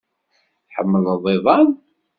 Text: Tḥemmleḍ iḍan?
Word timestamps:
Tḥemmleḍ 0.67 1.23
iḍan? 1.35 1.69